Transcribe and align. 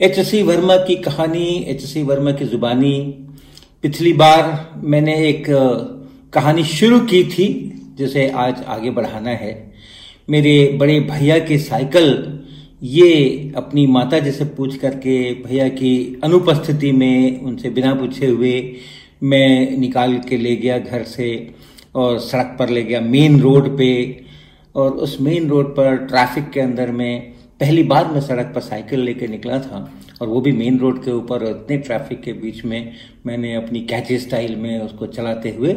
H 0.00 0.18
C 0.20 0.42
Verma 0.42 0.76
की 0.76 0.94
कहानी 0.96 1.64
H 1.68 1.80
C 1.80 2.02
Verma 2.02 2.32
की 2.32 2.44
जुबानी। 2.44 3.00
पिछली 3.82 4.12
बार 4.12 4.72
मैंने 4.84 5.14
एक 5.28 5.44
कहानी 6.32 6.64
शुरू 6.64 6.98
की 7.00 7.22
थी, 7.24 7.46
जिसे 7.98 8.28
आज 8.28 8.62
आगे 8.66 8.90
बढ़ाना 8.90 9.30
है। 9.30 9.72
मेरे 10.30 10.76
बड़े 10.80 11.00
भैया 11.00 11.38
की 11.38 11.58
साइकिल, 11.58 12.40
ये 12.82 13.52
अपनी 13.56 13.86
माता 13.86 14.18
जी 14.18 14.30
से 14.30 14.44
पूछ 14.44 14.76
करके 14.76 15.18
भैया 15.34 15.68
की 15.68 16.20
अनुपस्थिति 16.24 16.92
में 16.92 17.40
उनसे 17.40 17.70
बिना 17.70 17.94
पूछे 17.94 18.26
हुए 18.26 18.76
मैं 19.22 19.78
निकाल 19.78 20.18
के 20.18 20.36
ले 20.36 20.56
गया 20.56 20.78
घर 20.78 21.02
से 21.04 21.54
और 21.94 22.18
सड़क 22.18 22.56
पर 22.58 22.68
ले 22.68 22.82
गया 22.82 23.00
मेन 23.00 23.40
रोड 23.40 23.76
पे। 23.78 24.20
और 24.74 24.90
उस 24.90 25.20
मेन 25.20 25.48
रोड 25.48 25.66
पर 25.76 25.96
ट्रैफ़िक 25.96 26.50
के 26.50 26.60
अंदर 26.60 26.90
में 26.90 27.35
पहली 27.60 27.82
बार 27.82 28.06
मैं 28.06 28.20
सड़क 28.20 28.52
पर 28.54 28.60
साइकिल 28.60 29.00
लेके 29.00 29.26
निकला 29.26 29.58
था 29.58 29.78
और 30.22 30.28
वो 30.28 30.40
भी 30.40 30.52
मेन 30.52 30.78
रोड 30.78 31.02
के 31.04 31.10
ऊपर, 31.10 31.42
इतने 31.44 31.76
ट्रैफ़िक 31.78 32.20
के 32.22 32.32
बीच 32.32 32.64
में 32.64 32.92
मैंने 33.26 33.54
अपनी 33.54 33.80
कैची 33.80 34.18
स्टाइल 34.18 34.56
में 34.56 34.80
उसको 34.80 35.06
चलाते 35.06 35.50
हुए 35.50 35.74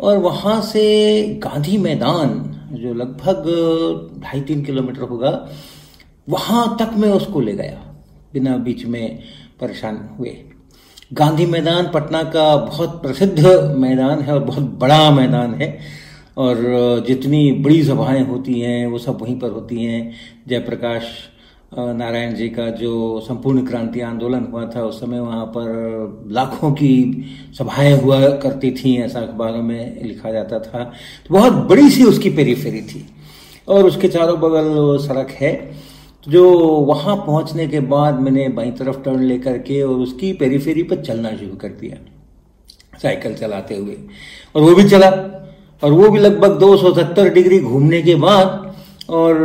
और 0.00 0.18
वहाँ 0.18 0.60
से 0.62 1.40
गांधी 1.42 1.76
मैदान, 1.78 2.30
जो 2.72 2.94
लगभग 2.94 4.22
ढाई 4.22 4.40
तीन 4.40 4.64
किलोमीटर 4.64 5.02
होगा, 5.02 5.30
वहाँ 6.28 6.76
तक 6.80 6.96
मैं 6.96 7.08
उसको 7.08 7.40
ले 7.40 7.52
गया, 7.52 7.80
बिना 8.32 8.56
बीच 8.56 8.84
में 8.84 9.22
परेशान 9.60 10.08
हुए। 10.18 10.36
गांधी 11.12 11.46
मैदान 11.46 11.90
पटना 11.94 12.22
का 12.22 12.56
बहुत 12.56 13.00
प्रसिद्ध 13.02 13.46
मैदान 13.78 14.20
है 14.20 14.34
और 14.34 14.44
बहुत 14.44 14.62
बड़ा 14.78 15.10
मैदान 15.10 15.54
है। 15.54 15.78
और 16.36 16.56
जितनी 17.08 17.52
बड़ी 17.52 17.84
सभाएँ 17.84 18.26
होती 18.26 18.60
हैं, 18.60 18.86
वो 18.86 18.98
सब 18.98 19.18
वहीं 19.22 19.38
पर 19.38 19.50
होती 19.50 19.84
हैं। 19.84 20.12
जयप्रकाश 20.48 21.02
नारायण 21.78 22.34
जी 22.34 22.48
का 22.48 22.70
जो 22.70 23.20
संपूर्ण 23.20 23.66
क्रांति 23.66 24.00
आंदोलन 24.00 24.48
हुआ 24.52 24.70
था, 24.76 24.84
उस 24.84 25.00
समय 25.00 25.20
वहाँ 25.20 25.46
पर 25.46 26.26
लाखों 26.28 26.72
की 26.72 27.24
सभाएँ 27.58 27.92
हुआ 28.00 28.28
करती 28.28 28.70
थी, 28.70 28.96
ऐसा 28.96 29.20
अखबारों 29.20 29.62
में 29.62 30.04
लिखा 30.04 30.32
जाता 30.32 30.58
था। 30.58 30.84
तो 31.28 31.34
बहुत 31.34 31.52
बड़ी 31.52 31.90
सी 31.90 32.04
उसकी 32.04 32.30
पेरीफेरी 32.30 32.82
थी। 32.82 33.06
और 33.68 33.84
उसके 33.84 34.08
चारों 34.08 34.40
बगल 34.40 34.98
सड़क 35.06 35.30
है। 35.30 35.70
जो 36.28 36.58
वहाँ 36.60 37.16
पहुँचने 37.16 37.66
के 37.66 37.80
बाद 37.80 38.20
मैंने 38.20 38.48
बाई 38.48 38.70
तरफ़ 38.70 39.00
टर्न 39.00 39.22
लेकर 39.22 39.58
के 39.58 39.82
और 39.82 39.96
उसकी 39.96 40.32
पेरीफेरी 40.32 40.82
पर 40.82 40.96
चलना 40.96 41.30
शुरू 41.30 41.56
कर 41.56 41.68
दिया। 41.68 42.12
साइकिल 43.02 43.34
चलाते 43.34 43.76
हुए। 43.76 43.96
और 44.56 44.62
वो 44.62 44.74
भी 44.74 44.84
चला। 44.84 45.42
और 45.82 45.92
वो 45.92 46.08
भी 46.10 46.18
लगभग 46.18 46.58
270 46.58 47.28
डिग्री 47.34 47.58
घूमने 47.60 48.02
के 48.02 48.14
बाद, 48.16 48.74
और 49.10 49.38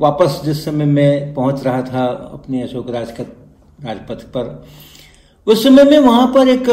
वापस 0.00 0.40
जिस 0.44 0.64
समय 0.64 0.84
मैं 0.86 1.34
पहुँच 1.34 1.64
रहा 1.64 1.82
था 1.82 2.04
अपने 2.32 2.62
अशोक 2.62 2.90
राजपथ 2.90 3.84
राजपथ 3.84 4.22
पर, 4.36 4.64
उस 5.46 5.62
समय 5.64 5.84
में 5.84 5.98
वहाँ 5.98 6.26
पर 6.34 6.48
एक 6.48 6.68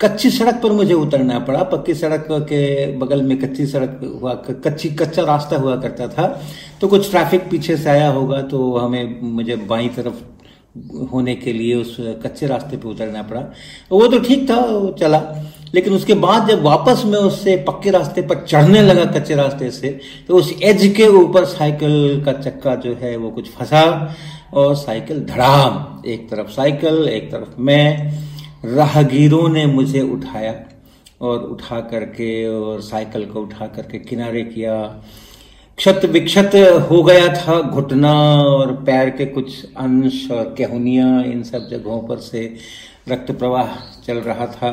कच्ची 0.00 0.30
सड़क 0.30 0.54
पर 0.62 0.72
मुझे 0.72 0.94
उतरना 0.94 1.38
पड़ा। 1.38 1.62
पक्की 1.64 1.94
सड़क 1.94 2.26
के 2.30 2.86
बगल 2.98 3.22
में 3.22 3.38
कच्ची 3.40 3.66
सड़क 3.66 4.00
हुआ, 4.20 4.32
कच्ची, 4.34 4.88
कच्चा 4.90 5.22
रास्ता 5.22 5.56
हुआ 5.56 5.76
करता 5.76 6.06
था। 6.08 6.26
तो 6.80 6.88
कुछ 6.88 7.10
ट्रैफ़िक 7.10 7.48
पीछे 7.50 7.76
से 7.76 7.90
आया 7.90 8.08
होगा 8.08 8.40
तो 8.42 8.76
हमें, 8.76 9.20
मुझे 9.22 9.56
बाई 9.56 9.88
तरफ़ 9.88 10.22
होने 11.12 11.34
के 11.34 11.52
लिए 11.52 11.74
उस 11.74 11.96
कच्चे 12.24 12.46
रास्ते 12.46 12.76
पे 12.76 12.88
उतरना 12.88 13.22
पड़ा। 13.22 13.40
वो 13.92 14.06
तो 14.06 14.18
ठीक 14.18 14.48
था 14.50 14.56
चला। 15.00 15.18
लेकिन 15.74 15.92
उसके 15.92 16.14
बाद 16.14 16.48
जब 16.48 16.62
वापस 16.62 17.02
मैं 17.06 17.18
उससे 17.20 17.56
पक्के 17.68 17.90
रास्ते 17.90 18.22
पर 18.22 18.44
चढ़ने 18.46 18.82
लगा 18.82 19.04
कच्चे 19.12 19.34
रास्ते 19.34 19.70
से 19.70 19.88
तो 20.28 20.36
उस 20.36 20.52
एज 20.62 20.86
के 20.96 21.06
ऊपर 21.16 21.44
साइकिल 21.44 22.22
का 22.24 22.32
चक्का 22.32 22.74
जो 22.74 22.94
है 22.94 23.16
वो 23.16 23.30
कुछ 23.30 23.50
फंसा 23.50 23.82
और 24.54 24.74
साइकिल 24.76 25.20
धड़ाम। 25.24 26.02
एक 26.06 26.28
तरफ़ 26.30 26.50
साइकिल 26.50 27.08
एक 27.08 27.30
तरफ़ 27.32 27.60
मैं, 27.60 28.12
राहगीरों 28.64 29.48
ने 29.48 29.66
मुझे 29.66 30.00
उठाया 30.02 30.54
और 31.20 31.38
उठा 31.42 31.80
करके 31.80 32.30
और 32.48 32.80
साइकिल 32.82 33.24
को 33.26 33.40
उठा 33.40 33.66
करके 33.66 33.98
किनारे 33.98 34.42
किया। 34.44 34.76
क्षत 35.78 36.04
विक्षत 36.04 36.50
हो 36.90 37.02
गया 37.02 37.28
था 37.34 37.60
घुटना 37.60 38.12
और 38.42 38.72
पैर 38.86 39.10
के 39.10 39.26
कुछ 39.26 39.64
अंश 39.76 40.30
और 40.30 40.54
केहुनिया 40.58 41.06
इन 41.22 41.42
सब 41.42 41.68
जगहों 41.70 42.00
पर 42.00 42.18
से 42.20 42.44
रक्त 43.08 43.32
प्रवाह 43.32 43.74
चल 44.06 44.18
रहा 44.20 44.46
था। 44.46 44.70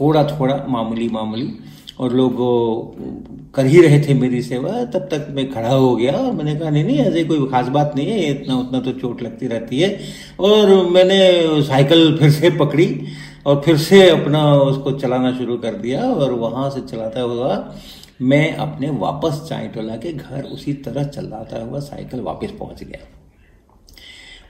थोड़ा 0.00 0.24
थोड़ा 0.30 0.64
मामूली 0.68 1.08
मामूली, 1.08 1.50
और 2.00 2.12
लोग 2.12 2.36
कर 3.54 3.66
ही 3.66 3.80
रहे 3.82 4.00
थे 4.00 4.14
मेरी 4.14 4.40
सेवा, 4.42 4.72
तब 4.84 5.08
तक 5.10 5.26
मैं 5.30 5.50
खड़ा 5.52 5.68
हो 5.70 5.94
गया 5.96 6.12
और 6.12 6.32
मैंने 6.32 6.54
कहा, 6.56 6.70
नहीं 6.70 6.84
नहीं, 6.84 6.98
ऐसे 6.98 7.24
कोई 7.24 7.46
खास 7.50 7.68
बात 7.68 7.92
नहीं 7.96 8.06
है 8.06 8.30
इतना, 8.30 8.56
उतना 8.56 8.80
तो 8.80 8.92
चोट 8.92 9.22
लगती 9.22 9.46
रहती 9.46 9.80
है। 9.80 9.98
और 10.40 10.74
मैंने 10.90 11.62
साइकिल 11.64 12.16
फिर 12.18 12.30
से 12.30 12.50
पकड़ी 12.58 13.06
और 13.46 13.60
फिर 13.64 13.76
से 13.78 14.08
अपना 14.10 14.52
उसको 14.54 14.90
चलाना 14.92 15.32
शुरू 15.38 15.56
कर 15.58 15.74
दिया 15.76 16.02
और 16.04 16.32
वहाँ 16.34 16.68
से 16.70 16.80
चलाता 16.88 17.20
हुआ 17.22 17.74
मैं 18.22 18.54
अपने 18.56 18.90
वापस 18.98 19.40
चाय 19.48 19.66
टोला 19.74 19.96
के 19.96 20.12
घर 20.12 20.42
उसी 20.44 20.72
तरह 20.84 21.04
चलाता 21.06 21.62
हुआ 21.64 21.80
साइकिल 21.80 22.20
वापस 22.20 22.50
पहुँच 22.58 22.82
गया। 22.84 23.06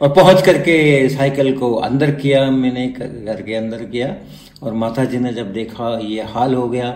और 0.01 0.09
पहुँच 0.15 0.43
करके 0.43 1.09
साइकिल 1.09 1.53
को 1.59 1.73
अंदर 1.77 2.11
किया, 2.13 2.51
मैंने 2.51 2.87
घर 2.89 3.43
के 3.43 3.55
अंदर 3.55 3.85
किया 3.85 4.15
और 4.63 4.73
माता 4.75 5.05
जी 5.05 5.19
ने 5.19 5.33
जब 5.33 5.53
देखा 5.53 5.99
ये 5.99 6.23
हाल 6.23 6.55
हो 6.55 6.69
गया 6.69 6.91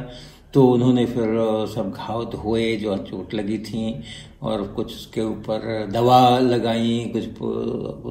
तो 0.55 0.67
उन्होंने 0.67 1.05
फिर 1.07 1.27
सब 1.75 1.93
घाव 1.97 2.25
धोए 2.25 2.75
जो 2.77 2.97
चोट 2.97 3.35
लगी 3.35 3.59
थी 3.59 4.01
और 4.43 4.63
कुछ 4.77 4.87
उसके 4.87 5.21
ऊपर 5.21 5.89
दवा 5.93 6.39
लगाई, 6.39 7.11
कुछ 7.13 7.25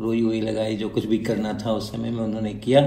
रोई 0.03 0.21
वोई 0.21 0.41
लगाई 0.41 0.75
जो 0.75 0.89
कुछ 0.89 1.05
भी 1.05 1.17
करना 1.17 1.53
था 1.65 1.71
उस 1.71 1.91
समय 1.91 2.09
में 2.09 2.23
उन्होंने 2.23 2.53
किया। 2.53 2.81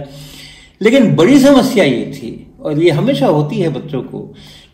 लेकिन 0.80 1.14
बड़ी 1.16 1.38
समस्या 1.40 1.84
ये 1.84 2.04
थी 2.14 2.30
और 2.60 2.82
ये 2.82 2.90
हमेशा 2.90 3.26
होती 3.26 3.60
है 3.60 3.68
बच्चों 3.68 4.02
को 4.02 4.20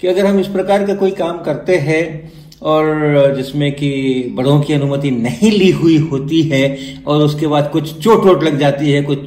कि 0.00 0.08
अगर 0.08 0.26
हम 0.26 0.40
इस 0.40 0.48
प्रकार 0.48 0.86
का 0.86 0.94
कोई 0.94 1.10
काम 1.10 1.42
करते 1.42 1.76
हैं 1.78 2.32
और 2.62 3.34
जिसमें 3.36 3.70
कि 3.72 3.90
बड़ों 4.36 4.60
की 4.60 4.72
अनुमति 4.72 5.10
नहीं 5.10 5.50
ली 5.50 5.70
हुई 5.70 5.96
होती 5.98 6.42
है 6.42 6.64
और 7.06 7.22
उसके 7.22 7.46
बाद 7.46 7.70
कुछ 7.72 7.92
चोट 7.98 8.24
वोट 8.24 8.42
लग 8.44 8.58
जाती 8.58 8.92
है, 8.92 9.02
कुछ 9.02 9.18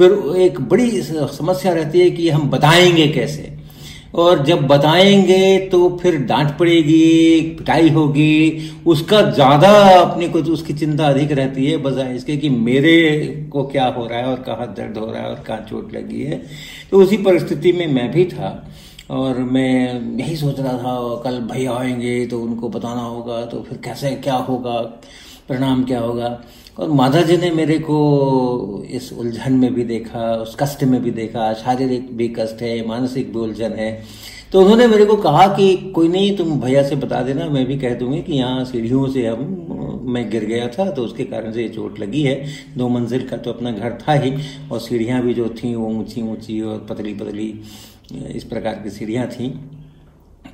फिर 0.00 0.36
एक 0.40 0.60
बड़ी 0.60 0.90
समस्या 1.02 1.72
रहती 1.72 2.00
है 2.00 2.10
कि 2.10 2.28
हम 2.30 2.50
बताएँगे 2.50 3.06
कैसे? 3.08 3.48
और 4.14 4.42
जब 4.44 4.66
बताएँगे 4.66 5.58
तो 5.72 5.88
फिर 6.02 6.16
डांट 6.20 6.56
पड़ेगी, 6.58 7.40
पिटाई 7.58 7.90
होगी। 7.90 8.70
उसका 8.86 9.20
ज़्यादा 9.22 9.70
अपने 9.98 10.28
को 10.28 10.40
तो 10.42 10.52
उसकी 10.52 10.74
चिंता 10.74 11.08
अधिक 11.08 11.32
रहती 11.32 11.66
है 11.66 11.76
बजाय 11.76 12.14
इसके 12.16 12.36
कि 12.36 12.48
मेरे 12.48 12.94
को 13.52 13.64
क्या 13.66 13.86
हो 13.88 14.06
रहा 14.06 14.18
है 14.18 14.26
और 14.26 14.42
कहाँ 14.42 14.72
दर्द 14.74 14.98
हो 14.98 15.06
रहा 15.06 15.22
है 15.22 15.28
और 15.28 15.42
कहाँ 15.46 15.66
चोट 15.70 15.94
लगी 15.94 16.22
है। 16.22 16.42
तो 16.90 17.02
उसी 17.02 17.16
परिस्थिति 17.16 17.72
में 17.72 17.86
मैं 17.86 18.10
भी 18.12 18.24
था 18.24 18.50
और 19.10 19.38
मैं 19.38 20.18
यही 20.18 20.36
सोच 20.36 20.60
रहा 20.60 20.72
था, 20.72 21.20
कल 21.24 21.38
भैया 21.52 21.72
आएँगे 21.72 22.26
तो 22.26 22.40
उनको 22.40 22.68
बताना 22.68 23.02
होगा 23.02 23.44
तो 23.44 23.62
फिर 23.68 23.78
कैसे, 23.84 24.10
क्या 24.16 24.34
होगा, 24.34 24.80
परिणाम 25.48 25.84
क्या 25.84 26.00
होगा? 26.00 26.38
और 26.80 26.88
माता 26.88 27.20
जी 27.22 27.36
ने 27.36 27.50
मेरे 27.50 27.78
को 27.78 28.84
इस 28.90 29.12
उलझन 29.12 29.52
में 29.52 29.74
भी 29.74 29.84
देखा, 29.84 30.20
उस 30.34 30.56
कष्ट 30.60 30.84
में 30.84 31.02
भी 31.02 31.10
देखा, 31.10 31.52
शारीरिक 31.52 32.16
भी 32.16 32.28
कष्ट 32.28 32.62
है, 32.62 32.86
मानसिक 32.88 33.32
भी 33.32 33.38
उलझन 33.38 33.72
है। 33.72 33.90
तो 34.52 34.60
उन्होंने 34.60 34.86
मेरे 34.86 35.04
को 35.04 35.16
कहा 35.16 35.46
कि 35.46 35.76
कोई 35.94 36.08
नहीं, 36.08 36.36
तुम 36.36 36.60
भैया 36.60 36.82
से 36.82 36.96
बता 36.96 37.22
देना, 37.22 37.48
मैं 37.48 37.66
भी 37.66 37.78
कह 37.78 37.94
दूँगी 37.94 38.22
कि 38.22 38.32
यहाँ 38.32 38.64
सीढ़ियों 38.64 39.06
से 39.08 39.26
हम, 39.26 40.02
मैं 40.06 40.28
गिर 40.30 40.44
गया 40.44 40.68
था 40.68 40.90
तो 40.90 41.02
उसके 41.02 41.24
कारण 41.24 41.52
से 41.52 41.62
ये 41.62 41.68
चोट 41.68 41.98
लगी 42.00 42.22
है। 42.22 42.34
दो 42.76 42.88
मंजिल 42.88 43.28
का 43.28 43.36
तो 43.36 43.52
अपना 43.52 43.70
घर 43.70 43.98
था 44.08 44.12
ही, 44.12 44.32
और 44.72 44.80
सीढ़ियाँ 44.80 45.22
भी 45.22 45.34
जो 45.34 45.48
थी, 45.48 45.74
वो 45.74 45.88
ऊँची 45.88 46.22
ऊँची 46.22 46.60
और 46.60 46.86
पतली 46.90 47.14
पतली, 47.14 47.52
इस 48.34 48.44
प्रकार 48.44 48.74
की 48.74 48.90
सीढ़ियाँ 48.90 49.26
थी। 49.26 49.48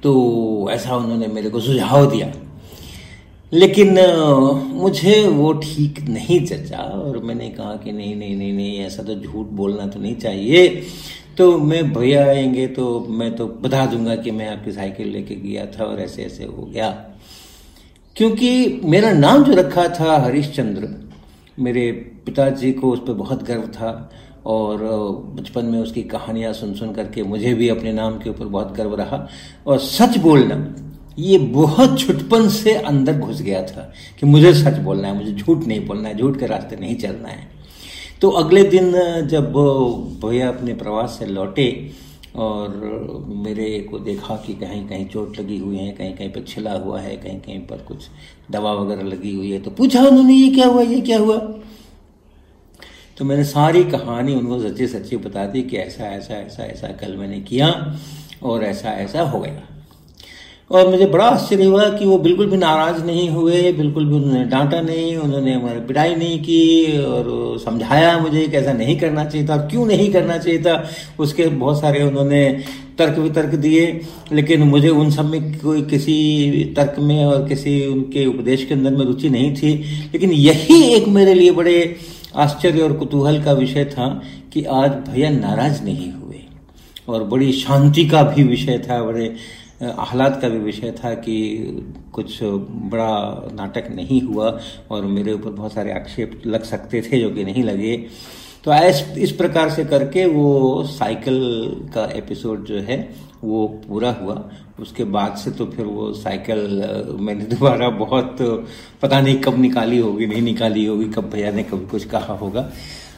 तो 0.02 0.68
ऐसा 0.70 0.96
उन्होंने 0.96 1.26
मेरे 1.26 1.50
को 1.50 1.60
सुझाव 1.60 2.10
दिया। 2.10 2.32
लेकिन 3.56 3.98
मुझे 4.74 5.28
वो 5.28 5.52
ठीक 5.52 6.00
नहीं 6.00 6.46
चचा 6.46 6.78
और 6.78 7.18
मैंने 7.18 7.48
कहा 7.48 7.74
कि 7.76 7.92
नहीं 7.92 8.16
नहीं 8.16 8.36
नहीं 8.36 8.52
नहीं, 8.52 8.78
ऐसा 8.78 9.02
तो 9.02 9.14
झूठ 9.14 9.46
बोलना 9.46 9.86
तो 9.86 10.00
नहीं 10.00 10.14
चाहिए। 10.16 10.68
तो 11.38 11.58
मैं, 11.58 11.92
भैया 11.92 12.26
आएँगे 12.26 12.66
तो 12.66 13.00
मैं 13.00 13.34
तो 13.36 13.46
बता 13.46 13.86
दूँगा 13.86 14.16
कि 14.16 14.30
मैं 14.30 14.48
आपकी 14.48 14.72
साइकिल 14.72 15.08
लेके 15.08 15.34
गया 15.34 15.66
था 15.66 15.84
और 15.84 16.00
ऐसे 16.00 16.22
ऐसे 16.22 16.44
हो 16.44 16.62
गया। 16.62 16.88
क्योंकि 18.16 18.80
मेरा 18.84 19.12
नाम 19.12 19.44
जो 19.44 19.52
रखा 19.52 19.88
था 19.88 20.16
हरिश्चंद्र, 20.18 20.88
मेरे 21.58 21.90
पिताजी 22.26 22.72
को 22.72 22.90
उस 22.90 22.98
पर 22.98 23.12
बहुत 23.12 23.42
गर्व 23.42 23.62
था 23.62 24.10
और 24.46 24.82
बचपन 25.34 25.64
में 25.64 25.78
उसकी 25.78 26.02
कहानियाँ 26.02 26.52
सुन 26.52 26.74
सुन 26.74 26.92
करके 26.92 27.22
मुझे 27.22 27.54
भी 27.54 27.68
अपने 27.68 27.92
नाम 27.92 28.18
के 28.18 28.30
ऊपर 28.30 28.46
बहुत 28.46 28.74
गर्व 28.76 28.94
रहा। 28.94 29.28
और 29.66 29.78
सच 29.78 30.18
बोलना 30.18 30.56
ये 31.18 31.38
बहुत 31.38 31.98
छुटपन 32.00 32.48
से 32.48 32.72
अंदर 32.74 33.18
घुस 33.18 33.40
गया 33.42 33.62
था 33.62 33.92
कि 34.20 34.26
मुझे 34.26 34.52
सच 34.54 34.78
बोलना 34.78 35.08
है, 35.08 35.16
मुझे 35.16 35.32
झूठ 35.32 35.66
नहीं 35.66 35.86
बोलना 35.86 36.08
है, 36.08 36.16
झूठ 36.16 36.38
के 36.38 36.46
रास्ते 36.46 36.76
नहीं 36.76 36.96
चलना 36.96 37.28
है। 37.28 37.48
तो 38.20 38.30
अगले 38.30 38.62
दिन, 38.64 38.92
जब 39.26 39.52
भैया 40.24 40.48
अपने 40.48 40.74
प्रवास 40.74 41.16
से 41.18 41.26
लौटे 41.26 41.68
और 42.36 42.68
मेरे 43.44 43.68
को 43.90 43.98
देखा 43.98 44.36
कि 44.36 44.54
कहीं 44.54 44.86
कहीं 44.88 45.06
चोट 45.08 45.38
लगी 45.38 45.58
हुई 45.58 45.76
है, 45.76 45.90
कहीं 45.92 46.14
कहीं 46.14 46.28
पर 46.32 46.42
छिला 46.48 46.72
हुआ 46.72 47.00
है, 47.00 47.16
कहीं 47.16 47.40
कहीं 47.40 47.60
पर 47.60 47.76
कुछ 47.88 48.08
दवा 48.50 48.72
वगैरह 48.72 49.02
लगी 49.02 49.34
हुई 49.34 49.50
है 49.50 49.60
तो 49.62 49.70
पूछा 49.70 50.02
उन्होंने, 50.02 50.34
ये 50.34 50.50
क्या 50.54 50.66
हुआ, 50.66 50.82
ये 50.82 51.00
क्या 51.00 51.18
हुआ? 51.18 51.36
तो 53.18 53.24
मैंने 53.24 53.44
सारी 53.44 53.82
कहानी 53.84 54.34
उनको 54.34 54.58
सच्ची 54.60 54.86
सच्ची 54.86 55.16
बता 55.16 55.44
दी 55.46 55.62
कि 55.62 55.76
ऐसा 55.76 56.04
ऐसा 56.06 56.34
ऐसा 56.34 56.64
ऐसा 56.64 56.88
कल 57.00 57.16
मैंने 57.16 57.40
किया 57.40 57.68
और 58.42 58.64
ऐसा 58.64 58.92
ऐसा 58.94 59.22
हो 59.22 59.40
गया। 59.40 59.62
और 60.70 60.88
मुझे 60.88 61.06
बड़ा 61.06 61.24
आश्चर्य 61.24 61.64
हुआ 61.64 61.88
कि 61.88 62.04
वो 62.04 62.18
बिल्कुल 62.18 62.46
भी 62.46 62.56
नाराज़ 62.56 63.04
नहीं 63.04 63.30
हुए, 63.30 63.72
बिल्कुल 63.72 64.06
भी 64.06 64.14
उन्होंने 64.14 64.44
डांटा 64.44 64.80
नहीं, 64.80 65.16
उन्होंने 65.16 65.54
हमारी 65.54 65.80
पिटाई 65.80 66.14
नहीं 66.14 66.38
की 66.38 66.98
और 67.02 67.58
समझाया 67.58 68.18
मुझे 68.18 68.48
कि 68.48 68.56
ऐसा 68.56 68.72
नहीं 68.72 68.98
करना 69.00 69.24
चाहिए 69.24 69.48
था 69.48 69.56
क्यों 69.56 69.86
नहीं 69.86 70.12
करना 70.12 70.38
चाहिए 70.38 70.62
था, 70.62 70.90
उसके 71.18 71.46
बहुत 71.46 71.80
सारे 71.80 72.02
उन्होंने 72.02 72.60
तर्क 72.98 73.18
वितर्क 73.18 73.54
दिए। 73.54 74.00
लेकिन 74.32 74.62
मुझे 74.62 74.88
उन 74.88 75.10
सब 75.10 75.24
में 75.24 75.58
कोई 75.58 75.82
किसी 75.82 76.74
तर्क 76.76 76.94
में 76.98 77.24
और 77.24 77.48
किसी 77.48 77.86
उनके 77.86 78.26
उपदेश 78.26 78.64
के 78.64 78.74
अंदर 78.74 78.90
में 78.90 79.04
रुचि 79.06 79.28
नहीं 79.30 79.54
थी। 79.54 79.74
लेकिन 80.12 80.32
यही 80.32 80.82
एक 80.82 81.08
मेरे 81.08 81.34
लिए 81.34 81.50
बड़े 81.50 81.96
आश्चर्य 82.36 82.80
और 82.80 82.92
कुतूहल 82.92 83.42
का 83.42 83.52
विषय 83.52 83.84
था 83.84 84.22
कि 84.52 84.64
आज 84.64 84.90
भैया 84.90 85.30
नाराज़ 85.30 85.82
नहीं 85.82 86.12
हुए। 86.12 86.40
और 87.08 87.24
बड़ी 87.24 87.52
शांति 87.52 88.04
का 88.04 88.22
भी 88.22 88.42
विषय 88.42 88.78
था, 88.78 89.02
बड़े 89.02 89.34
आह्लाद 89.82 90.38
का 90.40 90.48
भी 90.48 90.58
विषय 90.58 90.90
था 91.04 91.12
कि 91.14 91.36
कुछ 92.12 92.38
बड़ा 92.42 93.50
नाटक 93.54 93.90
नहीं 93.94 94.20
हुआ 94.22 94.58
और 94.90 95.04
मेरे 95.06 95.32
ऊपर 95.32 95.50
बहुत 95.50 95.72
सारे 95.72 95.92
आक्षेप 95.92 96.40
लग 96.46 96.62
सकते 96.64 97.02
थे 97.02 97.20
जो 97.20 97.30
कि 97.30 97.44
नहीं 97.44 97.64
लगे। 97.64 97.96
तो 98.64 98.74
इस 98.74 99.02
इस 99.18 99.32
प्रकार 99.32 99.70
से 99.70 99.84
करके 99.84 100.24
वो 100.26 100.82
साइकिल 100.84 101.40
का 101.94 102.04
एपिसोड 102.14 102.64
जो 102.64 102.80
है 102.80 102.98
वो 103.44 103.66
पूरा 103.88 104.12
हुआ। 104.12 104.42
उसके 104.80 105.04
बाद 105.06 105.36
से 105.36 105.50
तो 105.50 105.66
फिर 105.66 105.86
वो 105.86 106.12
साइकिल 106.14 106.58
मैंने 107.20 107.44
दोबारा 107.44 107.88
बहुत 107.98 108.36
पता 109.02 109.20
नहीं 109.20 109.38
कब 109.40 109.58
निकाली 109.58 109.98
होगी, 109.98 110.26
नहीं 110.26 110.42
निकाली 110.42 110.84
होगी, 110.86 111.04
कब 111.04 111.30
भैया 111.30 111.50
ने 111.50 111.62
कभी 111.62 111.86
कुछ 111.86 112.04
कहा 112.04 112.34
होगा। 112.34 112.70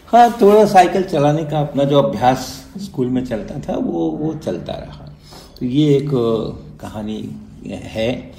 हाँ 0.06 0.30
थोड़ा 0.40 0.64
साइकिल 0.64 1.02
चलाने 1.04 1.44
का 1.44 1.60
अपना 1.60 1.84
जो 1.84 2.02
अभ्यास 2.02 2.46
स्कूल 2.78 3.06
में 3.06 3.24
चलता 3.24 3.60
था, 3.60 3.76
वो 3.76 4.10
वो 4.10 4.34
चलता 4.34 4.72
रहा। 4.72 5.07
तो 5.60 5.66
ये 5.66 5.96
एक 5.96 6.10
कहानी 6.80 7.30
है। 7.66 8.32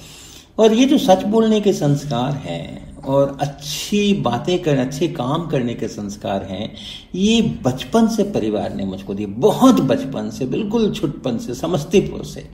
और 0.60 0.74
ये 0.74 0.86
जो 0.86 0.98
सच 0.98 1.24
बोलने 1.24 1.62
के 1.62 1.74
संस्कार 1.74 2.32
हैं 2.32 2.98
और 2.98 3.38
अच्छी 3.42 4.14
बातें 4.14 4.60
करने 4.60 4.82
अच्छे 4.82 5.08
काम 5.08 5.48
करने 5.48 5.74
के 5.74 5.88
संस्कार 5.88 6.44
हैं, 6.44 6.76
ये 7.16 7.42
बचपन 7.42 8.08
से 8.08 8.24
परिवार 8.24 8.74
ने 8.76 8.86
मुझको 8.86 9.14
दिए। 9.14 9.26
बहुत 9.26 9.82
बचपन 9.82 10.30
से, 10.30 10.46
बिल्कुल 10.46 10.92
छुटपन 10.94 11.38
से, 11.38 11.54
समस्तीपुर 11.54 12.26
से। 12.26 12.48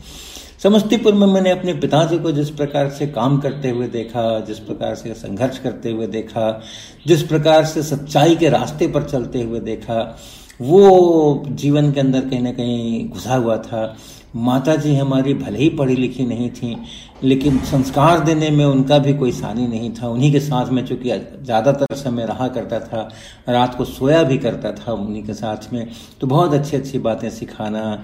समस्तीपुर 0.63 1.13
में 1.13 1.27
मैंने 1.27 1.51
अपने 1.51 1.73
पिताजी 1.73 2.19
को 2.19 2.31
जिस 2.31 2.49
प्रकार 2.49 2.89
से 2.89 3.07
काम 3.07 3.37
करते 3.37 3.69
हुए 3.69 3.87
देखा, 3.87 4.39
जिस 4.39 4.59
प्रकार 4.59 4.95
से 4.95 5.13
संघर्ष 5.13 5.57
करते 5.57 5.91
हुए 5.91 6.07
देखा, 6.07 6.61
जिस 7.07 7.23
प्रकार 7.23 7.65
से 7.65 7.83
सच्चाई 7.83 8.35
के 8.35 8.49
रास्ते 8.49 8.87
पर 8.87 9.03
चलते 9.03 9.41
हुए 9.41 9.59
देखा, 9.59 10.17
वो 10.61 11.43
जीवन 11.47 11.91
के 11.91 11.99
अंदर 11.99 12.21
कहीं 12.21 12.41
ना 12.41 12.51
कहीं 12.51 13.09
घुसा 13.09 13.35
हुआ 13.35 13.57
था। 13.57 13.97
माता 14.35 14.75
जी 14.75 14.95
हमारी 14.95 15.33
भले 15.33 15.59
ही 15.59 15.69
पढ़ी 15.69 15.95
लिखी 15.95 16.25
नहीं 16.25 16.49
थी, 16.51 16.75
लेकिन 17.23 17.57
संस्कार 17.65 18.19
देने 18.19 18.49
में 18.49 18.63
उनका 18.65 18.97
भी 18.97 19.13
कोई 19.13 19.31
सानी 19.31 19.67
नहीं 19.67 19.91
था। 19.93 20.07
उन्हीं 20.07 20.31
के 20.31 20.39
साथ 20.41 20.69
में 20.69 20.85
चूँकि 20.85 21.09
ज़्यादातर 21.09 21.95
समय 21.95 22.25
रहा 22.25 22.47
करता 22.49 22.79
था, 22.79 23.09
रात 23.49 23.75
को 23.75 23.85
सोया 23.85 24.23
भी 24.23 24.37
करता 24.37 24.71
था 24.73 24.93
उन्हीं 24.93 25.23
के 25.23 25.33
साथ 25.33 25.73
में 25.73 25.87
तो 26.21 26.27
बहुत 26.27 26.53
अच्छी 26.53 26.77
अच्छी 26.77 26.99
बातें 26.99 27.29
सिखाना। 27.31 28.03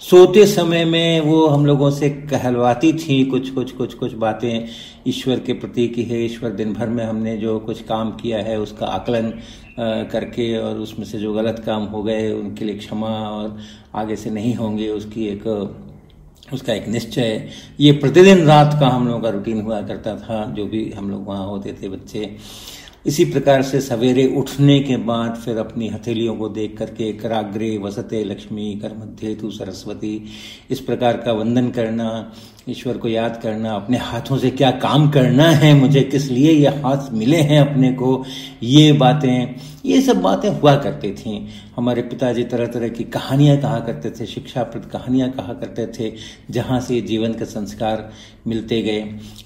सोते 0.00 0.46
समय 0.46 0.84
में 0.84 1.20
वो 1.20 1.46
हम 1.46 1.64
लोगों 1.66 1.90
से 1.90 2.08
कहलवाती 2.30 2.92
थी 2.94 3.24
कुछ 3.24 3.50
कुछ 3.50 3.70
कुछ 3.72 3.94
कुछ 3.94 4.12
बातें। 4.14 4.66
ईश्वर 5.06 5.38
के 5.38 5.52
प्रति 5.52 5.86
की 5.88 6.02
है, 6.02 6.24
ईश्वर 6.24 6.50
दिन 6.52 6.72
भर 6.72 6.88
में 6.88 7.04
हमने 7.04 7.36
जो 7.36 7.58
कुछ 7.58 7.82
काम 7.82 8.10
किया 8.12 8.38
है, 8.38 8.58
उसका 8.60 8.86
आकलन 8.86 9.32
करके 9.80 10.56
और 10.58 10.78
उसमें 10.78 11.06
से 11.06 11.18
जो 11.18 11.34
गलत 11.34 11.62
काम 11.66 11.84
हो 11.84 12.02
गए, 12.02 12.32
उनके 12.32 12.64
लिए 12.64 12.78
क्षमा 12.78 13.08
और 13.08 13.58
आगे 13.94 14.16
से 14.16 14.30
नहीं 14.30 14.54
होंगे, 14.54 14.88
उसकी 14.88 15.26
एक, 15.26 15.46
उसका 16.52 16.74
एक 16.74 16.88
निश्चय 16.88 17.48
ये 17.80 17.92
प्रतिदिन 17.92 18.44
रात 18.46 18.76
का 18.80 18.88
हम 18.88 19.06
लोगों 19.06 19.20
का 19.20 19.28
रूटीन 19.28 19.60
हुआ 19.60 19.82
करता 19.82 20.16
था, 20.16 20.44
जो 20.46 20.66
भी 20.66 20.90
हम 20.90 21.10
लोग 21.10 21.26
वहाँ 21.26 21.46
होते 21.46 21.72
थे, 21.72 21.88
बच्चे। 21.88 22.36
इसी 23.06 23.24
प्रकार 23.24 23.62
से 23.62 23.80
सवेरे 23.80 24.26
उठने 24.36 24.80
के 24.80 24.96
बाद 24.96 25.34
फिर 25.36 25.56
अपनी 25.56 25.88
हथेलियों 25.88 26.36
को 26.36 26.48
देख 26.48 26.78
करके 26.78 27.12
कराग्रे, 27.12 27.78
वसते, 27.78 28.24
लक्ष्मी 28.24 28.74
कर 28.82 28.92
मध्य 28.92 29.34
तू 29.34 29.50
सरस्वती, 29.50 30.24
इस 30.70 30.80
प्रकार 30.80 31.16
का 31.16 31.32
वंदन 31.32 31.70
करना, 31.70 32.32
ईश्वर 32.68 32.96
को 32.96 33.08
याद 33.08 33.40
करना, 33.42 33.72
अपने 33.74 33.98
हाथों 33.98 34.38
से 34.38 34.50
क्या 34.50 34.70
काम 34.70 35.10
करना 35.10 35.44
है, 35.44 35.74
मुझे 35.74 36.00
किस 36.00 36.30
लिए 36.30 36.52
ये 36.52 36.68
हाथ 36.68 37.12
मिले 37.12 37.36
हैं 37.36 37.60
अपने 37.60 37.92
को, 37.92 38.24
ये 38.62 38.92
बातें 38.92 39.54
ये 39.84 40.00
सब 40.00 40.20
बातें 40.22 40.48
हुआ 40.50 40.74
करती 40.76 41.12
थी। 41.12 41.48
हमारे 41.76 42.02
पिताजी 42.02 42.42
तरह 42.44 42.66
तरह 42.66 42.88
की 42.88 43.04
कहानियाँ 43.04 43.56
कहा 43.56 43.78
करते 43.78 44.10
थे, 44.10 44.26
शिक्षाप्रद 44.26 44.84
कहानियाँ 44.84 45.30
कहा 45.30 45.52
करते 45.52 45.86
थे, 45.86 46.12
जहाँ 46.50 46.80
से 46.80 47.00
जीवन 47.00 47.32
के 47.32 47.44
संस्कार 47.44 48.10
मिलते 48.46 48.80
गए। 48.82 49.02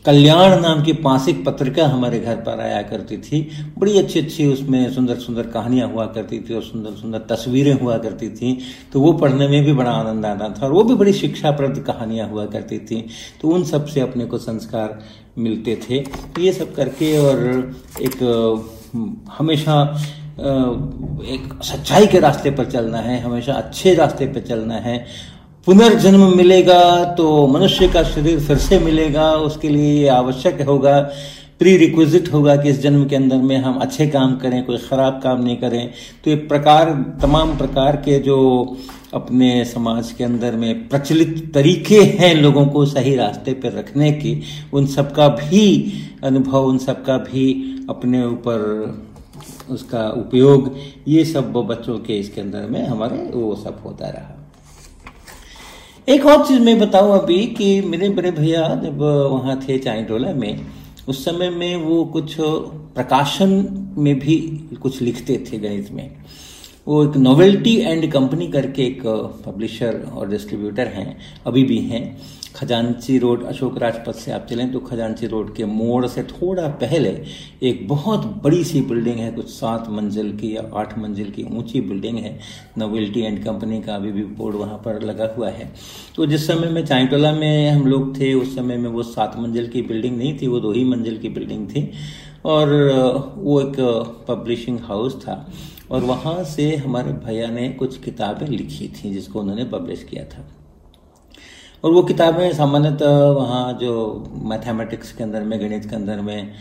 कल्याण 0.06 0.60
नाम 0.60 0.82
की 0.84 0.92
मासिक 1.02 1.44
पत्रिका 1.44 1.86
हमारे 1.86 2.20
घर 2.20 2.36
पर 2.36 2.60
आया 2.60 2.82
करती 2.82 3.16
थी। 3.18 3.40
बड़ी 3.78 3.98
अच्छी 3.98 4.20
अच्छी 4.20 4.46
उसमें 4.46 4.90
सुंदर 4.92 5.18
सुंदर 5.18 5.46
कहानियाँ 5.48 5.88
हुआ 5.88 6.06
करती 6.06 6.38
थी 6.40 6.54
और 6.54 6.62
सुंदर 6.62 6.94
सुंदर 6.96 7.26
तस्वीरें 7.30 7.72
हुआ 7.72 7.98
करती 7.98 8.28
थी। 8.30 8.58
तो 8.92 9.00
वो 9.00 9.12
पढ़ने 9.12 9.48
में 9.48 9.64
भी 9.64 9.72
बड़ा 9.72 9.90
आनंद 9.90 10.26
आता 10.26 10.48
था 10.48 10.66
और 10.66 10.72
वो 10.72 10.82
भी 10.84 10.94
बड़ी 10.94 11.12
शिक्षाप्रद 11.12 11.84
कहानियाँ 11.86 12.28
हुआ 12.28 12.46
करती 12.46 12.78
थी। 12.78 13.04
तो 13.42 13.48
उन 13.48 13.64
सबसे 13.64 14.00
अपने 14.00 14.24
को 14.24 14.38
संस्कार 14.38 14.98
मिलते 15.38 15.76
थे। 15.82 16.00
तो 16.00 16.40
ये 16.40 16.52
सब 16.52 16.74
करके 16.74 17.16
और 17.18 17.38
एक, 18.02 18.16
हमेशा 19.38 19.74
एक 20.38 21.62
सच्चाई 21.64 22.06
के 22.06 22.18
रास्ते 22.20 22.50
पर 22.50 22.64
चलना 22.66 22.98
है, 22.98 23.20
हमेशा 23.20 23.52
अच्छे 23.52 23.94
रास्ते 23.94 24.26
पर 24.26 24.40
चलना 24.40 24.74
है। 24.76 24.98
पुनर्जन्म 25.66 26.36
मिलेगा 26.36 27.04
तो 27.14 27.46
मनुष्य 27.46 27.88
का 27.88 28.02
शरीर 28.04 28.38
फिर 28.40 28.56
से 28.58 28.78
मिलेगा, 28.78 29.32
उसके 29.32 29.68
लिए 29.68 29.92
ये 29.92 30.08
आवश्यक 30.08 30.62
होगा 30.62 31.00
प्री 31.60 31.76
रिक्विजिट 31.76 32.32
होगा 32.32 32.54
कि 32.56 32.68
इस 32.68 32.80
जन्म 32.82 33.04
के 33.04 33.16
अंदर 33.16 33.36
में 33.38 33.56
हम 33.56 33.78
अच्छे 33.78 34.06
काम 34.08 34.36
करें, 34.36 34.64
कोई 34.64 34.78
खराब 34.80 35.20
काम 35.24 35.42
नहीं 35.44 35.56
करें। 35.56 35.90
तो 36.24 36.30
ये 36.30 36.36
प्रकार, 36.36 36.90
तमाम 37.22 37.56
प्रकार 37.58 37.96
के 37.96 38.18
जो 38.18 38.76
अपने 39.14 39.64
समाज 39.64 40.12
के 40.12 40.24
अंदर 40.24 40.56
में 40.56 40.88
प्रचलित 40.88 41.50
तरीके 41.54 42.00
हैं 42.18 42.34
लोगों 42.34 42.66
को 42.66 42.84
सही 42.86 43.14
रास्ते 43.14 43.52
पर 43.54 43.72
रखने 43.72 44.12
की, 44.12 44.40
उन 44.72 44.86
सबका 44.86 45.28
भी 45.30 45.92
अनुभव, 46.24 46.64
उन 46.64 46.78
सबका 46.78 47.16
भी 47.18 47.44
अपने 47.90 48.24
ऊपर 48.24 48.56
उसका 49.70 50.08
उपयोग 50.10 50.74
ये 51.08 51.24
सब 51.24 51.52
बच्चों 51.52 51.98
के 51.98 52.18
इसके 52.18 52.40
अंदर 52.40 52.66
में 52.66 52.84
हमारे 52.86 53.18
वो 53.34 53.54
सब 53.56 53.80
होता 53.84 54.08
रहा। 54.08 54.34
एक 56.08 56.26
और 56.26 56.46
चीज़ 56.46 56.60
मैं 56.60 56.78
बताऊँ 56.78 57.18
अभी 57.18 57.46
कि 57.48 57.80
मेरे 57.82 58.08
बड़े 58.08 58.30
भैया 58.30 58.68
जब 58.84 59.00
वहाँ 59.30 59.60
थे 59.68 59.78
चाइटोला 59.78 60.32
में, 60.32 60.66
उस 61.08 61.24
समय 61.24 61.50
में 61.50 61.76
वो 61.76 62.04
कुछ 62.04 62.36
प्रकाशन 62.38 63.50
में 63.98 64.18
भी 64.18 64.36
कुछ 64.82 65.00
लिखते 65.02 65.36
थे 65.46 65.58
गणित 65.58 65.90
में। 65.92 66.10
वो 66.86 67.02
एक 67.04 67.16
नोवेल्टी 67.16 67.76
एंड 67.76 68.10
कंपनी 68.12 68.46
करके 68.48 68.82
एक 68.82 69.02
पब्लिशर 69.46 70.00
और 70.14 70.28
डिस्ट्रीब्यूटर 70.28 70.86
हैं, 70.86 71.16
अभी 71.46 71.64
भी 71.64 71.78
हैं। 71.80 72.02
खजांची 72.56 73.18
रोड 73.18 73.44
अशोक 73.44 73.78
राजपथ 73.78 74.12
से 74.12 74.32
आप 74.32 74.46
चलें 74.50 74.72
तो 74.72 74.78
खजांची 74.78 75.26
रोड 75.26 75.54
के 75.54 75.64
मोड़ 75.64 76.06
से 76.06 76.22
थोड़ा 76.22 76.68
पहले 76.68 77.22
एक 77.62 77.88
बहुत 77.88 78.42
बड़ी 78.44 78.64
सी 78.64 78.80
बिल्डिंग 78.80 79.16
है, 79.16 79.32
कुछ 79.32 79.48
सात 79.48 79.88
मंजिल 79.88 80.36
की 80.36 80.56
या 80.56 80.70
आठ 80.74 80.98
मंजिल 80.98 81.30
की 81.30 81.42
ऊँची 81.42 81.80
बिल्डिंग 81.80 82.18
है। 82.18 82.38
नोवेल्टी 82.78 83.20
एंड 83.20 83.44
कंपनी 83.44 83.82
का 83.82 83.94
अभी 83.94 84.12
भी 84.12 84.24
बोर्ड 84.24 84.56
वहाँ 84.56 84.82
पर 84.84 85.02
लगा 85.02 85.34
हुआ 85.36 85.50
है। 85.50 85.72
तो 86.16 86.26
जिस 86.26 86.46
समय 86.46 86.68
में 86.68 86.86
चाइटोला 86.86 87.32
में 87.32 87.70
हम 87.70 87.86
लोग 87.86 88.20
थे, 88.20 88.34
उस 88.34 88.56
समय 88.56 88.76
में 88.76 88.90
वो 88.90 89.02
सात 89.02 89.38
मंजिल 89.38 89.68
की 89.68 89.82
बिल्डिंग 89.82 90.18
नहीं 90.18 90.38
थी, 90.42 90.46
वो 90.46 90.60
दो 90.60 90.72
ही 90.72 90.84
मंजिल 90.84 91.18
की 91.18 91.28
बिल्डिंग 91.28 91.68
थी। 91.68 91.90
और, 92.44 92.68
वो 93.36 93.60
एक 93.60 93.76
पब्लिशिंग 94.28 94.78
हाउस 94.80 95.22
था। 95.22 95.52
और 95.90 96.02
वहाँ 96.02 96.44
से 96.44 96.76
हमारे 96.76 97.12
भैया 97.12 97.50
ने 97.50 97.68
कुछ 97.68 97.98
किताबें 97.98 98.46
लिखी 98.46 98.88
थी, 98.88 99.12
जिसको 99.12 99.40
उन्होंने 99.40 99.64
पब्लिश 99.64 100.04
किया 100.04 100.24
था। 100.24 100.57
और 101.84 101.92
वो 101.92 102.02
किताबें 102.02 102.52
सामान्यतः 102.52 103.16
वहाँ 103.32 103.78
जो 103.80 103.92
मैथमेटिक्स 104.44 105.12
के 105.12 105.22
अंदर 105.24 105.42
में, 105.42 105.60
गणित 105.60 105.84
के 105.90 105.96
अंदर 105.96 106.20
में 106.20 106.54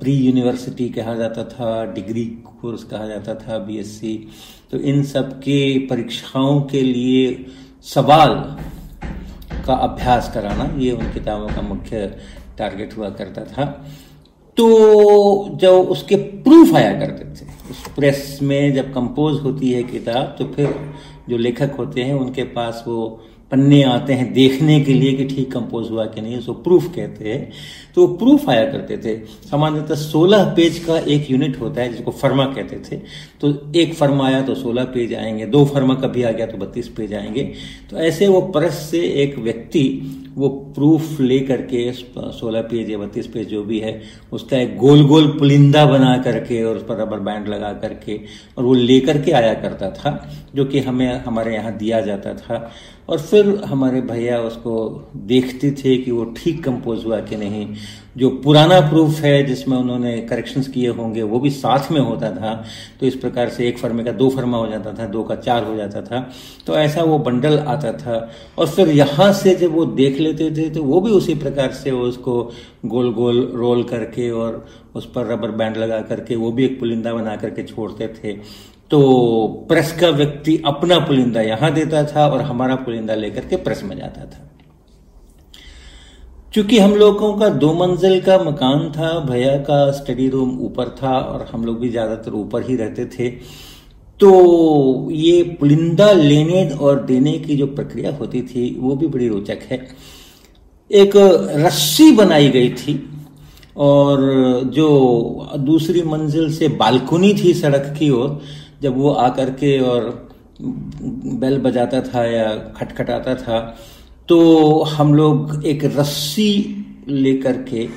प्री 0.00 0.12
यूनिवर्सिटी 0.14 0.88
कहा 0.88 1.14
जाता 1.14 1.44
था 1.44 1.84
डिग्री 1.92 2.24
कोर्स 2.24 2.84
कहा 2.84 3.06
जाता 3.06 3.34
था 3.36 3.58
बीएससी 3.58 4.14
तो 4.72 4.78
इन 4.78 5.02
सब 5.04 5.32
के 5.40 5.78
परीक्षाओं 5.86 6.60
के 6.62 6.82
लिए 6.82 7.46
सवाल 7.84 8.34
का 9.66 9.74
अभ्यास 9.74 10.30
कराना, 10.34 10.64
ये 10.78 10.92
उन 10.92 11.10
किताबों 11.12 11.48
का 11.48 11.62
मुख्य 11.62 12.06
टारगेट 12.58 12.96
हुआ 12.96 13.08
करता 13.10 13.44
था। 13.46 13.64
तो 14.56 15.58
जब 15.60 15.88
उसके 15.90 16.16
प्रूफ 16.44 16.74
आया 16.74 16.92
करते 17.00 17.24
थे, 17.24 17.46
उस 17.70 17.86
प्रेस 17.96 18.38
में 18.42 18.74
जब 18.74 18.92
कंपोज 18.94 19.40
होती 19.42 19.72
है 19.72 19.82
किताब 19.84 20.34
तो 20.38 20.44
फिर 20.54 20.74
जो 21.28 21.36
लेखक 21.36 21.74
होते 21.78 22.02
हैं, 22.02 22.14
उनके 22.14 22.42
पास 22.54 22.84
वो 22.86 23.20
पन्ने 23.52 23.82
आते 23.82 24.12
हैं 24.12 24.32
देखने 24.32 24.80
के 24.80 24.92
लिए 24.92 25.12
कि 25.12 25.24
ठीक 25.26 25.50
कंपोज 25.52 25.90
हुआ 25.90 26.04
कि 26.06 26.20
नहीं, 26.20 26.36
उसको 26.38 26.52
प्रूफ 26.54 26.86
कहते 26.94 27.28
हैं। 27.28 27.50
तो 27.94 28.06
वो 28.06 28.14
प्रूफ 28.16 28.48
आया 28.50 28.64
करते 28.64 28.96
थे। 28.96 29.16
सामान्यतः 29.44 29.94
सोलह 29.94 30.44
पेज 30.56 30.78
का 30.78 30.98
एक 30.98 31.30
यूनिट 31.30 31.60
होता 31.60 31.80
है 31.80 31.92
जिसको 31.92 32.10
फर्मा 32.12 32.44
कहते 32.46 32.76
थे। 32.88 33.00
तो 33.40 33.72
एक 33.76 33.94
फर्मा 33.94 34.26
आया 34.26 34.42
तो 34.42 34.54
सोलह 34.54 34.84
पेज 34.84 35.14
आएँगे, 35.14 35.46
दो 35.46 35.64
फर्मा 35.64 35.94
कभी 35.94 36.22
आ 36.22 36.30
गया 36.30 36.46
तो 36.46 36.58
बत्तीस 36.58 36.88
पेज 36.88 37.14
आएँगे। 37.14 37.42
तो 37.90 37.96
ऐसे 37.98 38.28
वो 38.28 38.40
परस 38.54 38.88
से 38.90 39.00
एक 39.22 39.38
व्यक्ति 39.38 40.14
वो 40.36 40.48
प्रूफ 40.74 41.20
ले 41.20 41.38
करके 41.40 41.80
सोलह 41.92 42.60
पेज 42.62 42.90
या 42.90 42.98
बत्तीस 42.98 43.26
पेज 43.26 43.48
जो 43.48 43.62
भी 43.62 43.78
है 43.78 44.00
उसका 44.32 44.58
एक 44.58 44.76
गोल 44.76 45.04
गोल 45.06 45.26
पुलिंदा 45.38 45.84
बना 45.86 46.16
करके 46.18 46.62
और 46.64 46.76
उस 46.76 46.82
पर 46.82 46.96
रबर 46.96 47.20
बैंड 47.20 47.48
लगा 47.48 47.72
करके 47.72 48.20
और 48.58 48.64
वो 48.64 48.74
लेकर 48.74 49.20
के 49.22 49.32
आया 49.32 49.54
करता 49.54 49.90
था, 49.90 50.30
जो 50.54 50.64
कि 50.64 50.80
हमें, 50.80 51.12
हमारे 51.16 51.54
यहाँ 51.54 51.76
दिया 51.76 52.00
जाता 52.00 52.34
था। 52.34 52.70
और 53.08 53.18
फिर 53.18 53.46
हमारे 53.66 54.00
भैया 54.00 54.40
उसको 54.40 54.72
देखते 55.16 55.70
थे 55.74 55.96
कि 55.96 56.10
वो 56.10 56.24
ठीक 56.36 56.62
कंपोज 56.64 57.04
हुआ 57.04 57.20
कि 57.20 57.36
नहीं। 57.36 57.66
जो 58.16 58.28
पुराना 58.44 58.80
प्रूफ 58.80 59.20
है 59.20 59.42
जिसमें 59.42 59.76
उन्होंने 59.76 60.16
करेक्शंस 60.20 60.68
किए 60.68 60.88
होंगे, 60.88 61.22
वो 61.22 61.38
भी 61.40 61.50
साथ 61.50 61.90
में 61.92 62.00
होता 62.00 62.30
था। 62.30 62.54
तो 63.00 63.06
इस 63.06 63.14
प्रकार 63.14 63.48
से 63.48 63.68
एक 63.68 63.78
फर्मे 63.78 64.04
का 64.04 64.12
दो 64.12 64.28
फर्मा 64.30 64.58
हो 64.58 64.66
जाता 64.66 64.92
था, 64.92 65.06
दो 65.06 65.22
का 65.22 65.34
चार 65.36 65.64
हो 65.64 65.76
जाता 65.76 66.02
था। 66.02 66.20
तो 66.66 66.74
ऐसा 66.74 67.02
वो 67.02 67.18
बंडल 67.18 67.58
आता 67.58 67.92
था। 67.92 68.30
और 68.58 68.68
फिर 68.68 68.88
यहाँ 68.88 69.32
से 69.32 69.54
जब 69.54 69.74
वो 69.74 69.84
देख 69.86 70.18
लेते 70.20 70.50
थे 70.50 70.68
तो 70.70 70.82
वो 70.82 71.00
भी 71.00 71.10
उसी 71.10 71.34
प्रकार 71.34 71.72
से 71.72 71.90
उसको 71.90 72.42
गोल 72.86 73.12
गोल 73.12 73.44
रोल 73.54 73.82
करके 73.84 74.30
और 74.30 74.64
उस 74.94 75.10
पर 75.14 75.26
रबर 75.26 75.50
बैंड 75.50 75.76
लगा 75.76 76.00
करके 76.00 76.36
वो 76.36 76.50
भी 76.52 76.64
एक 76.64 76.78
पुलिंदा 76.80 77.12
बना 77.14 77.36
करके 77.36 77.62
छोड़ते 77.62 78.08
थे। 78.16 78.36
तो 78.90 78.98
प्रेस 79.68 79.92
का 80.00 80.08
व्यक्ति 80.10 80.56
अपना 80.66 80.98
पुलिंदा 80.98 81.40
यहाँ 81.40 81.72
देता 81.72 82.02
था 82.06 82.26
और 82.26 82.42
हमारा 82.42 82.74
पुलिंदा 82.76 83.14
लेकर 83.14 83.44
के 83.46 83.56
प्रेस 83.58 83.82
में 83.84 83.96
जाता 83.96 84.24
था। 84.24 84.44
चूँकि 86.54 86.78
हम 86.78 86.94
लोगों 86.94 87.32
का 87.38 87.48
दो 87.56 87.72
मंजिल 87.74 88.20
का 88.20 88.38
मकान 88.40 88.90
था, 88.92 89.18
भैया 89.20 89.56
का 89.60 89.90
स्टडी 89.92 90.28
रूम 90.28 90.58
ऊपर 90.60 90.88
था 91.02 91.18
और 91.18 91.46
हम 91.52 91.64
लोग 91.64 91.80
भी 91.80 91.88
ज़्यादातर 91.88 92.32
ऊपर 92.34 92.62
ही 92.68 92.76
रहते 92.76 93.06
थे 93.08 93.28
तो 94.20 95.10
ये 95.12 95.42
पुलिंदा 95.60 96.10
लेने 96.12 96.68
और 96.70 97.02
देने 97.04 97.32
की 97.38 97.56
जो 97.56 97.66
प्रक्रिया 97.68 98.14
होती 98.16 98.40
थी, 98.42 98.76
वो 98.80 98.94
भी 98.96 99.06
बड़ी 99.06 99.28
रोचक 99.28 99.58
है। 99.70 99.78
एक 100.90 101.12
रस्सी 101.56 102.10
बनाई 102.12 102.48
गई 102.48 102.70
थी 102.70 102.94
और 103.78 104.20
जो 104.74 104.88
दूसरी 105.58 106.02
मंजिल 106.04 106.52
से 106.52 106.68
बालकुनी 106.76 107.32
थी 107.34 107.52
सड़क 107.54 107.94
की 107.98 108.10
ओर 108.10 108.40
जब 108.82 108.96
वो 108.96 109.10
आकर 109.10 109.50
के 109.50 109.78
और 109.80 110.10
बेल 110.60 111.58
बजाता 111.58 112.00
था 112.02 112.24
या 112.24 112.48
खटखटाता 112.76 113.34
था 113.34 113.60
तो 114.28 114.38
हम 114.84 115.14
लोग 115.14 115.64
एक 115.66 115.84
रस्सी 115.96 116.50
लेकर 117.08 117.62
के 117.62 117.88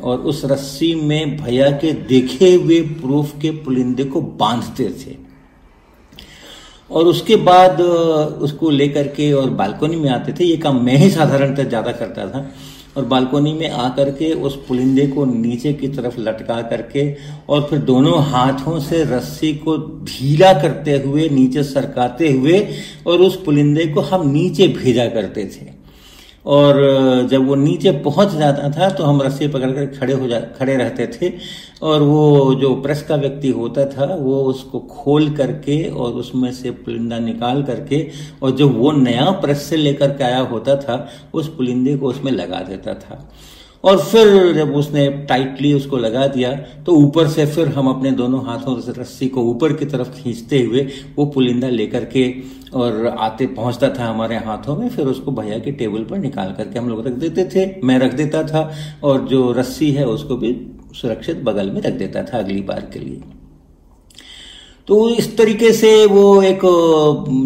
और 0.00 0.18
उस 0.22 0.44
रस्सी 0.44 0.94
में 0.94 1.36
भैया 1.36 1.70
के 1.78 1.92
देखे 2.08 2.52
हुए 2.54 2.80
प्रूफ 3.00 3.32
के 3.42 3.50
पुलिंदे 3.60 4.04
को 4.04 4.20
बांधते 4.20 4.88
थे। 5.00 5.16
और 6.90 7.06
उसके 7.06 7.36
बाद, 7.36 7.80
उसको 7.80 8.70
लेकर 8.70 9.08
के 9.08 9.32
और 9.32 9.50
बालकोनी 9.50 9.96
में 9.96 10.08
आते 10.10 10.32
थे। 10.32 10.44
ये 10.44 10.56
काम 10.56 10.82
मैं 10.84 10.96
ही 10.96 11.10
साधारणतः 11.10 11.64
ज़्यादा 11.64 11.92
करता 11.92 12.26
था। 12.28 12.50
और 12.96 13.04
बालकोनी 13.04 13.52
में 13.52 13.70
आकर 13.70 14.10
के 14.10 14.32
उस 14.32 14.56
पुलिंदे 14.68 15.06
को 15.06 15.24
नीचे 15.24 15.72
की 15.72 15.88
तरफ़ 15.88 16.18
लटका 16.20 16.60
करके 16.62 17.04
और 17.48 17.66
फिर 17.70 17.78
दोनों 17.78 18.22
हाथों 18.22 18.78
से 18.80 19.02
रस्सी 19.04 19.52
को 19.54 19.76
ढीला 20.04 20.52
करते 20.52 20.98
हुए 20.98 21.28
नीचे 21.28 21.62
सरकाते 21.62 22.32
हुए 22.32 22.66
और 23.06 23.20
उस 23.20 23.42
पुलिंदे 23.44 23.86
को 23.86 24.00
हम 24.00 24.30
नीचे 24.30 24.68
भेजा 24.68 25.06
करते 25.08 25.44
थे। 25.44 25.77
और 26.48 26.76
जब 27.30 27.46
वो 27.46 27.54
नीचे 27.54 27.90
पहुँच 28.00 28.28
जाता 28.30 28.70
था 28.70 28.88
तो 28.90 29.04
हम 29.04 29.22
रस्सी 29.22 29.48
पकड़ 29.48 29.70
कर 29.70 29.86
खड़े 29.98 30.12
हो 30.12 30.28
जा, 30.28 30.38
खड़े 30.58 30.76
रहते 30.76 31.06
थे। 31.06 31.32
और 31.82 32.02
वो 32.02 32.54
जो 32.54 32.74
प्रेस 32.74 33.02
का 33.02 33.16
व्यक्ति 33.16 33.48
होता 33.50 33.84
था, 33.86 34.04
वो 34.14 34.42
उसको 34.42 34.78
खोल 34.80 35.30
करके 35.30 35.82
और 35.84 36.12
उसमें 36.12 36.50
से 36.52 36.70
पुलिंदा 36.70 37.18
निकाल 37.18 37.62
करके, 37.62 38.06
और 38.42 38.50
जो 38.50 38.68
वो 38.68 38.92
नया 38.92 39.30
प्रेस 39.42 39.62
से 39.62 39.76
लेकर 39.76 40.16
के 40.16 40.24
आया 40.24 40.40
होता 40.40 40.76
था, 40.76 41.08
उस 41.34 41.48
पुलिंदे 41.48 41.96
को 41.96 42.06
उसमें 42.06 42.32
लगा 42.32 42.60
देता 42.60 42.94
था। 42.94 43.28
और 43.84 43.98
फिर 44.00 44.52
जब 44.54 44.74
उसने 44.76 45.08
टाइटली 45.28 45.72
उसको 45.72 45.96
लगा 45.96 46.26
दिया 46.26 46.52
तो 46.86 46.92
ऊपर 46.94 47.28
से 47.28 47.46
फिर 47.46 47.68
हम 47.68 47.88
अपने 47.88 48.10
दोनों 48.12 48.44
हाथों 48.46 48.78
से 48.80 48.92
रस्सी 48.92 49.28
को 49.28 49.42
ऊपर 49.42 49.72
की 49.72 49.84
तरफ़ 49.84 50.10
खींचते 50.12 50.62
हुए 50.62 50.86
वो 51.16 51.26
पुलिंदा 51.26 51.68
लेकर 51.68 52.04
के 52.04 52.28
और 52.74 53.06
आते 53.08 53.46
पहुँचता 53.46 53.88
था 53.88 54.06
हमारे 54.06 54.36
हाथों 54.36 54.76
में, 54.76 54.88
फिर 54.88 55.06
उसको 55.06 55.32
भैया 55.32 55.58
के 55.58 55.72
टेबल 55.72 56.04
पर 56.04 56.18
निकाल 56.18 56.52
करके 56.52 56.78
हम 56.78 56.88
लोग 56.88 57.06
रख 57.06 57.12
देते 57.14 57.44
थे। 57.46 57.80
मैं 57.86 57.98
रख 57.98 58.14
देता 58.14 58.42
था 58.42 58.70
और 59.04 59.26
जो 59.28 59.50
रस्सी 59.52 59.90
है 59.92 60.06
उसको 60.06 60.36
भी 60.36 60.52
सुरक्षित 60.94 61.42
बगल 61.44 61.70
में 61.70 61.80
रख 61.82 61.94
देता 61.94 62.22
था 62.22 62.38
अगली 62.38 62.60
बार 62.62 62.88
के 62.92 62.98
लिए। 62.98 63.22
तो 64.88 65.08
इस 65.10 65.36
तरीके 65.38 65.72
से 65.72 65.90
वो 66.06 66.42
एक, 66.42 66.60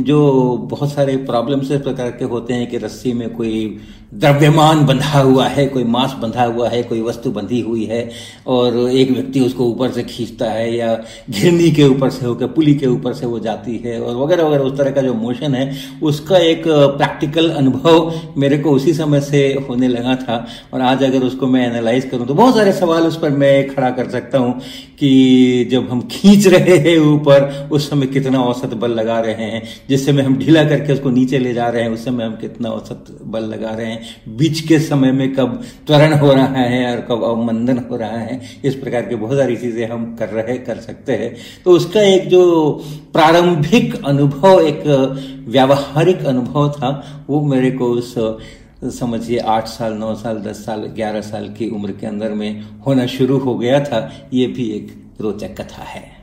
जो 0.05 0.57
बहुत 0.71 0.93
सारे 0.93 1.17
प्रॉब्लम्स 1.17 1.71
इस 1.71 1.81
प्रकार 1.81 2.11
के 2.11 2.25
होते 2.25 2.55
हैं 2.55 2.69
कि 2.71 2.79
रस्सी 2.79 3.13
में 3.13 3.29
कोई 3.35 3.79
द्रव्यमान 4.13 4.85
बंधा 4.87 5.21
हुआ 5.21 5.47
है, 5.47 5.67
कोई 5.67 5.85
मांस 5.85 6.13
बंधा 6.13 6.45
हुआ 6.45 6.69
है, 6.69 6.83
कोई 6.83 7.01
वस्तु 7.01 7.31
बंधी 7.31 7.61
हुई 7.61 7.85
है, 7.85 8.11
और 8.47 8.77
एक 8.91 9.11
व्यक्ति 9.11 9.41
उसको 9.41 9.65
ऊपर 9.65 9.91
से 9.91 10.03
खींचता 10.03 10.51
है 10.51 10.75
या 10.77 10.95
घिरनी 11.31 11.71
के 11.71 11.85
ऊपर 11.85 12.11
से 12.11 12.27
होकर 12.27 12.47
पुली 12.47 12.75
के 12.75 12.87
ऊपर 12.87 13.13
से 13.13 13.27
वो 13.27 13.39
जाती 13.39 13.77
है, 13.77 14.01
और 14.01 14.17
वगैरह 14.17 14.45
वगैरह, 14.45 14.65
उस 14.65 14.77
तरह 14.79 14.91
का 14.91 15.03
जो 15.03 15.15
मोशन 15.15 15.55
है, 15.55 15.71
उसका 16.03 16.39
एक 16.39 16.63
प्रैक्टिकल 16.67 17.51
अनुभव 17.51 18.13
मेरे 18.37 18.59
को 18.59 18.71
उसी 18.71 18.95
समय 18.95 19.21
से 19.21 19.43
होने 19.69 19.89
लगा 19.89 20.15
था, 20.15 20.47
और 20.75 20.81
आज 20.81 21.05
अगर 21.05 21.23
उसको 21.23 21.47
मैं 21.47 21.67
एनालाइज 21.67 22.05
करूँ 22.05 22.27
तो 22.27 22.35
बहुत 22.35 22.57
सारे 22.57 22.73
सवाल 22.73 23.03
उस 23.03 23.19
पर 23.19 23.31
मैं 23.31 23.75
खड़ा 23.75 23.91
कर 23.91 24.11
सकता 24.11 24.39
हूँ 24.39 24.61
कि 24.99 25.69
जब 25.73 25.89
हम 25.91 26.01
खींच 26.11 26.47
रहे 26.47 26.77
हैं 26.79 26.99
ऊपर, 26.99 27.69
उस 27.73 27.89
समय 27.91 28.07
कितना 28.07 28.41
औसत 28.41 28.75
बल 28.75 28.91
लगा 28.91 29.19
रहे 29.21 29.45
हैं, 29.45 29.63
जिस 29.89 30.07
समय 30.07 30.23
हम 30.23 30.37
ढीला 30.39 30.65
करके 30.65 30.93
उसको 30.93 31.11
नीचे 31.11 31.39
ले 31.39 31.55
जा 31.55 31.69
रहे 31.69 31.83
हैं, 31.83 31.91
उस 31.91 32.05
समय 32.05 32.25
हम 32.25 32.37
कितना 32.37 32.69
औसत 32.69 33.19
बल 33.25 33.45
लगा 33.45 33.71
रहे 33.71 33.87
हैं 33.87 34.01
बीच 34.29 34.61
के 34.61 34.79
समय 34.79 35.13
में 35.13 35.35
कब 35.35 35.63
त्वरण 35.87 36.13
हो 36.13 36.33
रहा 36.33 36.63
है 36.63 36.97
और 36.97 37.01
कब 37.01 37.23
अवमंदन 37.25 37.79
हो 37.79 37.97
रहा 37.97 38.19
है, 38.19 38.41
इस 38.65 38.75
प्रकार 38.75 39.03
की 39.03 39.15
बहुत 39.15 39.39
सारी 39.39 39.57
चीज़ें 39.57 39.89
हम 39.89 40.17
कर 40.17 40.29
रहे, 40.29 40.59
कर 40.59 40.77
सकते 40.77 41.13
हैं। 41.13 41.35
तो 41.65 41.71
उसका 41.71 42.03
एक 42.03 42.29
जो 42.29 42.73
प्रारंभिक 43.13 44.05
अनुभव, 44.05 44.61
एक 44.61 44.83
व्यावहारिक 45.49 46.25
अनुभव 46.25 46.71
था, 46.71 47.25
वो 47.31 47.41
मेरे 47.41 47.71
को 47.71 47.87
उस, 47.87 48.15
समझिए 48.99 49.39
आठ 49.39 49.67
साल, 49.67 49.93
नौ 49.93 50.15
साल, 50.15 50.39
दस 50.39 50.65
साल, 50.67 50.81
ग्यारह 50.81 51.21
साल 51.21 51.49
की 51.49 51.69
उम्र 51.69 51.93
के 51.93 52.07
अंदर 52.07 52.31
में 52.31 52.65
होना 52.87 53.07
शुरू 53.07 53.39
हो 53.39 53.55
गया 53.59 53.81
था। 53.81 54.11
ये 54.33 54.47
भी 54.47 54.71
एक 54.71 54.93
रोचक 55.21 55.61
कथा 55.61 55.83
है। 55.83 56.22